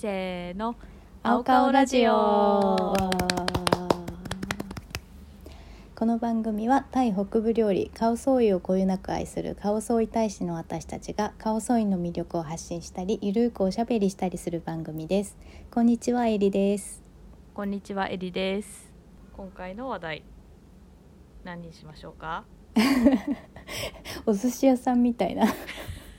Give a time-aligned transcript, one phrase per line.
[0.00, 0.76] せーの。
[1.24, 2.12] 青顔ラジオ。
[5.96, 15.36] この番組はタイ北部料理カオソーイをこよなく愛するカオソーイ大使の私たちがカオソーイの魅力を発信したりゆるーくおしゃべりしたりする番組です。
[15.68, 17.02] こんにちはエリです。
[17.52, 18.92] こんにちはエリです。
[19.36, 20.22] 今回の話題
[21.42, 22.44] 何にしましょうか？
[24.26, 25.46] お寿司屋さんみたいな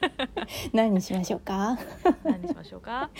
[0.74, 1.78] 何にしましょうか？
[2.24, 3.10] 何にしましょうか？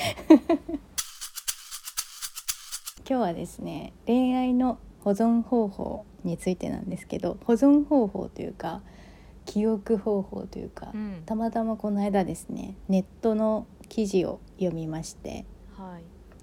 [3.10, 8.82] 今日はですね恋愛の保存方法についてなんですけど保存方法というか
[9.46, 11.24] 記憶方法というか、うん。
[11.26, 15.98] たまたまこの間ですねネットの記事を読みましては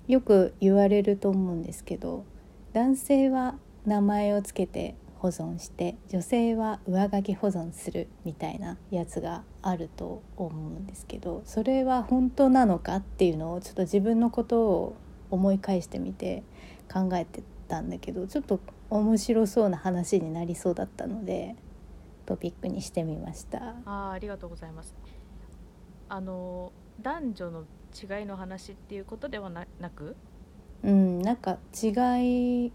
[0.08, 0.12] い。
[0.12, 2.24] よく言われると思うんですけど
[2.72, 14.96] 男性は名前をつけて保存して女性は上書き保存するみたいなやつがあると思うんですけどそれは本当なのかっていうのをちょっと自分のことを
[15.32, 16.44] 思い返してみて
[16.92, 21.56] 考えてたんだけどちょっと面白そうな話になりそうだったので
[22.24, 23.74] トピックにしてみました。
[23.84, 24.94] あーありがとうございます
[26.08, 26.70] あの
[27.02, 27.64] 男女の
[28.20, 30.14] 違いの話っていうことではななく？
[30.84, 32.72] うん、なんか違い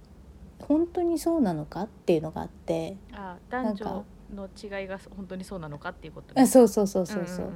[0.67, 7.53] 本当にそうなのかっていうのがあってあー男なんか女の違いが本当にそうなのかっていうことあそうそうそうそうそう,、んんん。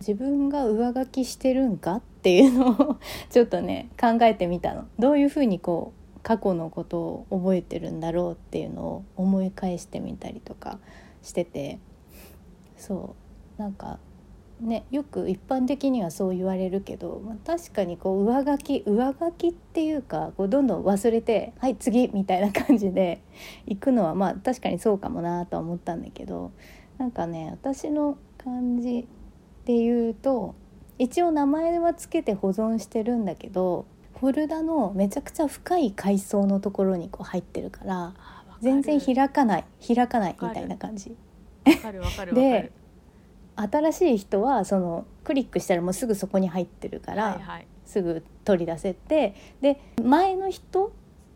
[0.00, 2.98] 自分が上書きしてるんかっていうのを
[3.30, 4.86] ちょっとね考えてみたの。
[4.98, 10.78] どういうふうにこう過去のことを覚えてるんだろうっていうのを思い返してみたりとか
[11.22, 11.78] してて。
[12.76, 13.14] そ
[13.58, 13.62] う。
[13.62, 13.98] なんか
[14.60, 23.20] ねよく一般的にはそう言われるけど、まあ、確かにこう上書き上書きっていうかこうどんどん忘れて「はい次」みたいな感じで
[23.66, 26.52] 行くのはまあ確かにそうかもなとは思ったんだけど
[26.98, 29.06] なんかね私の感じ
[29.66, 30.54] で言うと
[30.98, 33.84] 一応名前はつけて保存してるんだけど
[34.18, 38.14] フォルダのめちゃくちゃ深い階層のところにこう入ってるから
[38.62, 41.14] 全然開かない開かないみたいな感じ。
[42.34, 42.72] でる
[43.56, 47.66] 新しい人はそのクリックしたらもうすぐそこに入ってるから、はいはい。
[47.84, 50.92] すぐ取り出せてで前の人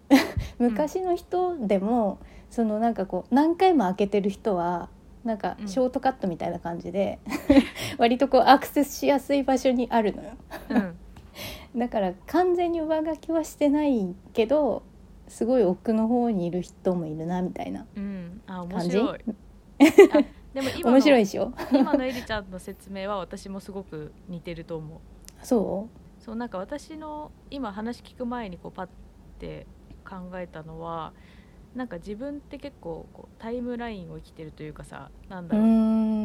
[0.59, 2.19] 昔の人でも、
[2.51, 4.89] そのなんかこう何回も開けてる人は
[5.25, 5.69] なんかうん。
[5.69, 7.19] ショートカットみたいな感じで、
[7.99, 10.31] 割とこうアクセスしやすい場所にあるのよ。
[10.71, 10.97] うん。
[11.79, 14.83] だから完全に上書きはしてないけど
[15.29, 18.91] すごい奥の方にいる人もいるなみたいなうん、あ面感じ？
[18.91, 19.21] 白い
[20.13, 20.25] あ
[20.55, 21.53] でも今の面白いでしょ？
[21.73, 24.99] 今のエリちゃんの説明は私もすごく似てると思う。
[25.43, 25.89] そ
[26.19, 28.89] そうなんか私の今話聞く前にこうパッ
[29.39, 29.67] て
[30.05, 31.13] 考えたのは
[31.75, 35.47] なんか自分って結構こうタイムラインを生きてるというかさなんう。
[35.47, 35.67] うだろう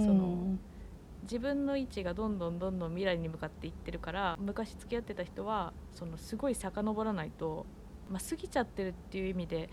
[0.06, 0.58] その
[1.24, 7.66] 自分の位置がどんどんどんどん未来に向かっていってるから昔付き合ってた人はそのすごい遡らないと、
[8.12, 9.70] まあ、過ぎちゃってるっていう意味で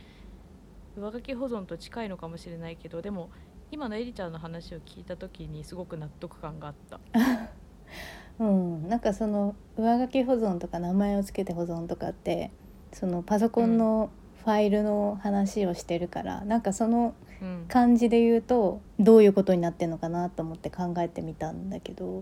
[0.96, 3.30] 上書き保存と近いのかもしれないけどでも
[3.72, 7.00] 今のエリちゃんの話を聞いた時にすごく納得感があった。
[8.38, 12.50] うん、なんかその上書き保存とか名前をつけて保存とかって
[12.92, 14.10] そのパソコンの
[14.44, 17.64] ファイルの話をしてるから、なんかそのうん。
[17.66, 22.20] 感じで言うとどういうことになってんのかなと思って考えてみたんだけど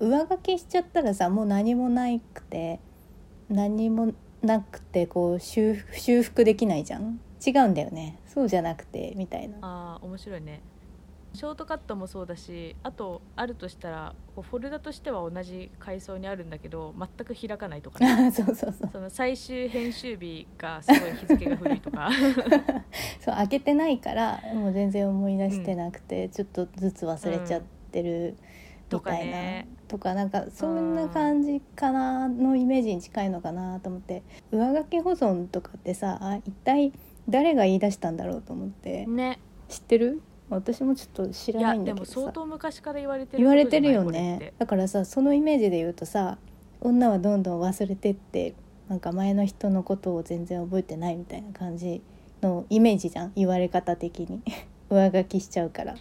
[0.00, 2.78] 上書きしちゃったらさもう何もなくて
[3.48, 4.12] 何も
[4.42, 7.20] なくてこう修復修復できないじゃん？
[7.46, 8.18] 違うんだよね。
[8.26, 9.56] そうじゃなくてみたいな。
[9.62, 10.60] あー面白いね
[11.32, 18.30] ショートカットもそうだしあとあるとしたらこうフォルダとしては同じ階層にあるんだけど全く開かないとかね。
[18.32, 18.90] そうそうそう。
[18.92, 22.10] その最終編集日がすごい日付が古いとか。
[23.20, 28.36] そう開けてないからもう全然思い出してなくて、ちょっとずつ忘れちゃってる
[28.92, 29.68] みたいな、ね。
[29.86, 34.22] とかなんかそんな感じかなのイメージに近いのかなと思って。
[34.50, 36.92] 上書き保存とかってさあ一体
[37.28, 39.06] 誰が言い出したんだろうと思って。
[39.06, 39.38] ね。
[39.68, 40.22] 知ってる？
[40.50, 44.52] 私もちょっと知らないんだでも相けどさ当昔から言われてる言われてるよね。
[44.58, 46.38] だからさそのイメージで言うとさ
[46.80, 48.54] 女はどんどん忘れてって
[48.88, 52.02] なんか前の人のことを全然覚えてないみたいな感じ
[52.42, 53.32] のイメージじゃん。
[53.36, 54.42] 言われ方的に。
[54.90, 55.94] 上書きしちゃうから。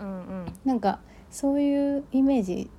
[0.00, 0.46] うんうん。
[0.64, 1.00] なんか
[1.30, 2.70] そういうイメージ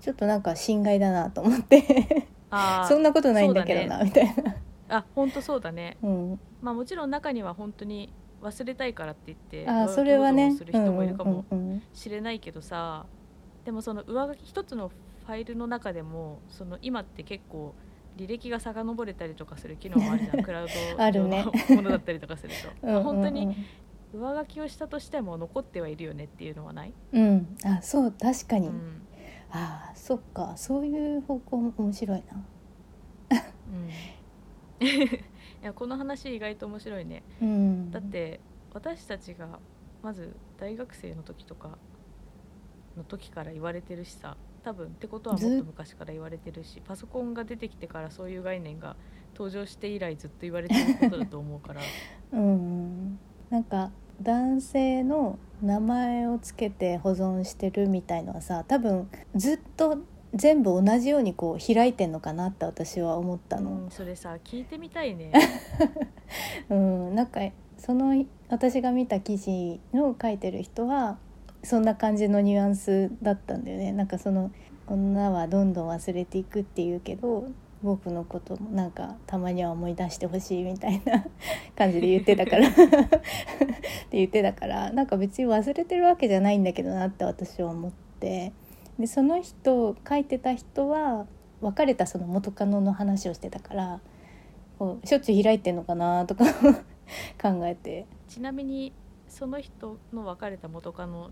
[0.00, 2.26] ちょっとなんか心外だなと思って。
[2.88, 4.56] そんなことないんだけどな、みたいな、
[4.88, 5.96] あ本当そうだね。
[6.02, 8.12] うん、まあもちろん中には本当に
[8.42, 10.54] 忘れたいからって言ってあそれはね。
[10.56, 11.44] する人もいるかも
[11.92, 13.06] しれないけどさ
[13.64, 17.74] でもその上書き一つのファイルの中でもその今って結構
[18.16, 20.42] 履歴が遡れたりとかする機能もあるじゃん。
[20.44, 23.54] クラウドのものだったりとかすると うん本当に
[24.12, 27.56] 上書きをしたとしても残ってはいるよねっていうのはない、うん。
[27.64, 29.02] あそう確かに、うん。
[29.50, 30.56] ああそっか。
[30.56, 32.44] そういう方向も面白いな。
[33.30, 33.90] うん
[35.62, 37.22] いやこの話意外と面白いね。
[37.40, 38.40] うん、だって
[38.72, 39.58] 私たちが
[40.02, 41.78] まず大学生の時とか
[42.96, 48.96] の時から言われてるしさ多分ってことはもっと昔から言われてるしパソコンが出てきてからそういう概念が
[49.34, 51.80] 登場して以来ずっと言われてることだと思うから。
[52.32, 53.18] うん、
[53.50, 59.98] なんか男性の名前をつけて保存してるみたいのはさ多分ずっと
[60.34, 65.32] 全部同じようにこう開いてんのかなって私は思ったうのん、それさ聞いてみたいね。
[66.68, 67.40] うん、なんか
[67.78, 71.18] その私が見た記事の書いてる人は
[71.62, 73.92] そんな感じのニュアンスだったんだよね。
[73.92, 74.50] なんかその
[74.88, 77.48] 女はどんどん忘れていくっていうけど
[77.82, 81.24] 僕のこともなんかたまには思い出してほしいみたいな
[81.76, 82.68] 感じで言ってたから。
[84.06, 88.52] って言ってたからなんか別に忘れてるわけじゃないんだけどなって私は思って
[88.98, 91.26] でその人書いてた人は
[91.60, 94.00] 別れたその元カノの話をしてたから
[94.78, 96.44] こうしょっちゅう開いてんのかなとか
[97.40, 98.06] 考えて。
[98.28, 98.92] ちなみに
[99.28, 101.30] その人の別れた元カノ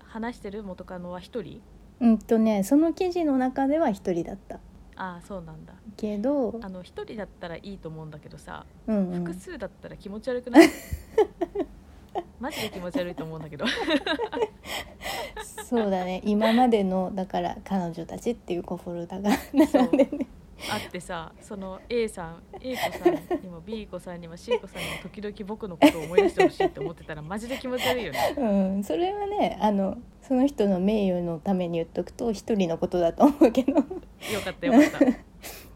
[0.00, 1.60] 話してる元カノは一人？
[2.00, 4.56] うんとねその記事の中では一人だった。
[4.96, 5.74] ああそうなんだ。
[5.96, 9.24] けどあの一人だったらいいと思うんだけどさうんうん。
[9.24, 10.68] 複数だったら気持ち悪くない？
[12.40, 13.64] マジで気持ち悪いと思うんだけど
[15.68, 16.20] そうだね。
[16.24, 19.30] 今までのだから彼女たちっていうこうフォルダが。
[19.52, 20.26] 並んでね
[20.70, 28.34] あってさその A さん A 子さんにも B 子さんにも C 子さんにも時々僕のことを思い出してほしいって思ってたらマジで気持ち悪いよね。
[28.36, 28.44] う
[28.80, 33.72] んそれはねあのその人の名誉のために言っとくと一人のことだと思うけど。
[33.72, 33.82] よ
[34.44, 35.30] かったよかった。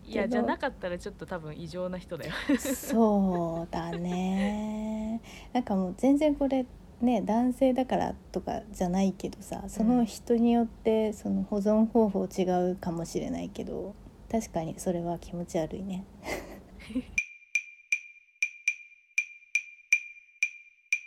[0.06, 2.32] いやじゃなかったらちょっと多分異常な人だよ。
[2.58, 5.20] そうだね。
[5.52, 6.66] なんかもう全然これ
[7.04, 12.42] ね男性だからとかじゃないけどさその人によってその保存方法違
[12.72, 13.94] うかもしれないけど
[14.30, 16.04] 確かにそれは気持ち悪いね。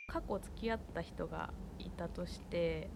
[0.08, 2.90] 過去付き合った人がいたとして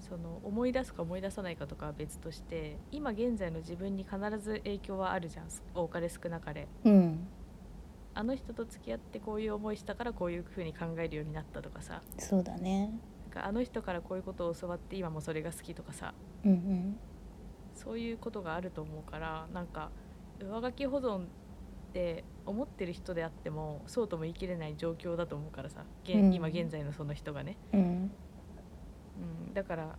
[0.00, 6.66] その思い出すか思い出さないかとかは別として今現在の自分に必ず影響はあるじゃん多かれ少なかれ。
[6.84, 7.28] うん
[8.14, 12.02] あの人と付き合ってこういう思いしたからこういう風に考えるようになったとかさ。
[12.18, 12.92] そうだね。
[13.34, 16.14] なんかあの人からこういうことを教わって今もそれが好きとかさ。
[16.44, 16.96] うんうん。
[17.74, 19.90] そういうことがあると思うからなんか
[20.38, 21.26] 上書き保存っ
[21.94, 25.84] て思ってる人であってもそうとも言い切れない状況だと思うからさ。
[26.04, 26.32] 現うん。
[26.34, 27.80] 今現在のその人がね、うん。
[27.80, 29.98] うん、だから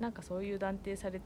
[0.00, 1.20] なんかそういう断定され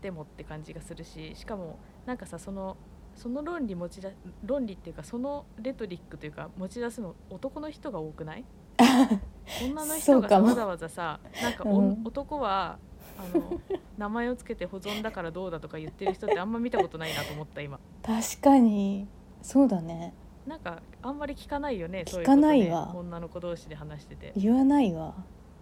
[0.00, 2.76] てもって感じがするししかもなんかさその
[3.16, 4.10] その論理持ちだ
[4.44, 8.44] 論理っていうかそのレトリックというか持ち出すの男の人が多くない？
[9.64, 12.00] 女の人がさわざわざさなんかお、うん。
[12.04, 12.78] 男は
[13.16, 13.60] あの
[13.96, 17.78] 名前をつけて保存だからどうだとか言ってる人ってあんま見たことないなと思った今。
[18.02, 19.06] 確かに。
[19.42, 20.12] そうだね。
[20.46, 22.92] なんかあんまり聞かないよね聞かないわ。
[22.94, 24.32] 女の子同士で話してて。
[24.36, 25.14] 言わないわ。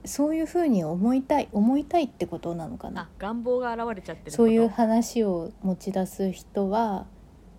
[0.04, 3.02] そういうふうに思いたい思いたいってことなのかな。
[3.02, 7.06] あ願望が現れちゃってそういう話を持ち出す人は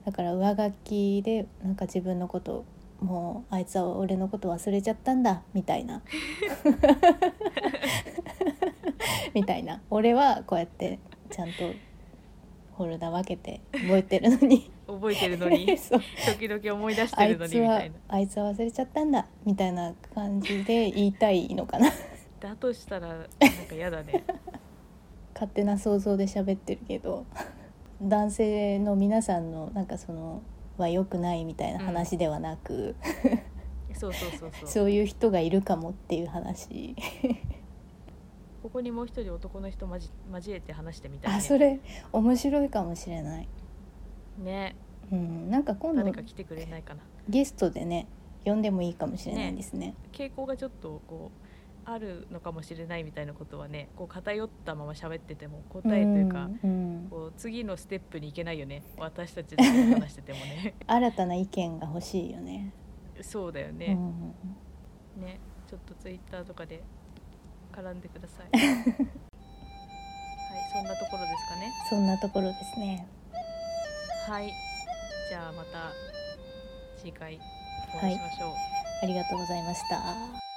[0.06, 2.66] だから上書きでなんか自分のこと
[3.04, 6.02] もうあいつは俺のこと忘れちゃったんだみたいな。
[9.34, 9.82] みたいな。
[9.90, 11.74] 俺はこうやってちゃんと
[12.78, 14.72] フォルダ分けて覚えてるのに。
[14.88, 15.66] 覚えてるのに。
[15.78, 17.96] 時々思い出しあてるのにみたいな。
[18.08, 21.92] あいつは忘れちゃったんだみたいな感じで言いたいのかな。
[22.40, 23.20] だとしたらなん
[23.68, 24.24] か嫌だね。
[25.34, 27.26] 勝手な想像で喋ってるけど
[28.04, 30.42] 男性の皆さんのなんかその
[30.78, 32.96] は良くないみたいな話ではなく、
[33.94, 34.70] そうそうそうそう。
[34.70, 36.96] そういう人がいるかもっていう話。
[38.62, 41.82] ここにもう一人男の人まじ交えて話してみたい、ね、あそれ
[42.14, 43.48] 面白いかもしれない、
[44.38, 44.76] ね。
[45.12, 47.02] うん、なんか今度誰か来てくれないかな。
[47.28, 48.08] ゲストでね
[48.46, 49.96] 呼んでもいいかもしれないですね。
[50.14, 51.43] 傾向がちょっとこう
[51.86, 56.74] あるのかもしれないみたいなことはねこう偏ったまま喋ってても答えというか、うんう
[57.06, 57.08] ん。
[57.10, 58.84] こう次のステップに行けないよね。
[58.98, 60.76] 私たちだけで話しててもね。
[60.88, 62.74] 新たな意見が欲しいよね。
[63.22, 64.34] そうだよね、うん
[65.18, 66.84] うんねちょっとツイッターとかで
[67.72, 68.48] 絡んでください。
[68.58, 68.84] はい
[70.72, 71.72] そんなところですかね。
[71.90, 73.08] そんなところですね。
[74.28, 74.52] はい。
[75.30, 75.92] じゃあまた
[76.98, 77.40] 次回
[77.96, 78.54] お会いしましょう、
[79.02, 80.53] ありがとうございました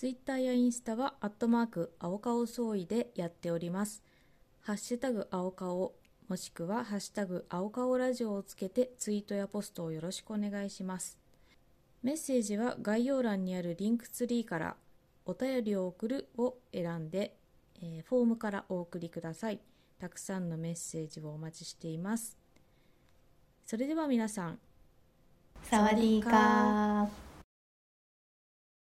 [0.00, 4.02] ツイッターやインスタは、アットマーク、青顔総意でやっております。
[4.62, 5.92] ハッシュタグ、青顔、
[6.26, 11.18] もしくは、ハッシュタグ、青顔ラジオをつけて、ツイートやポストをよろしくお願いします。
[12.02, 14.76] メッセージは概要欄にあるリンクツリーから、
[15.26, 17.36] お便りを送るを選んで、
[17.82, 19.60] えーフォームからお送りください
[19.98, 22.38] たくさんのメッセージをお待ちしています
[23.66, 24.58] それでは皆さん
[25.62, 27.29] サワディーカー